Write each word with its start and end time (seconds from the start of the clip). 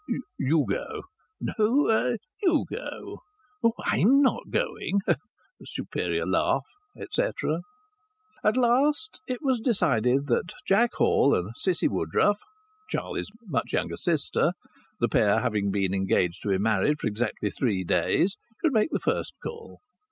"You 0.39 0.65
go!" 0.67 1.03
"No, 1.39 2.07
you 2.41 2.65
go." 2.71 3.19
"Oh! 3.63 3.73
I'm 3.85 4.23
not 4.23 4.49
going," 4.49 4.99
(a 5.07 5.15
superior 5.63 6.25
laugh), 6.25 6.63
etc. 6.97 7.59
At 8.43 8.57
last 8.57 9.21
it 9.27 9.43
was 9.43 9.59
decided 9.59 10.25
that 10.25 10.55
Jack 10.67 10.95
Hall 10.95 11.35
and 11.35 11.51
Cissy 11.55 11.87
Woodruff 11.87 12.39
(Charlie's 12.89 13.29
much 13.45 13.73
younger 13.73 13.95
sister), 13.97 14.53
the 14.99 15.07
pair 15.07 15.39
having 15.41 15.69
been 15.69 15.93
engaged 15.93 16.41
to 16.41 16.49
be 16.49 16.57
married 16.57 16.99
for 16.99 17.05
exactly 17.05 17.51
three 17.51 17.83
days, 17.83 18.37
should 18.59 18.73
make 18.73 18.89
the 18.89 18.97
first 18.97 19.35
call. 19.43 19.81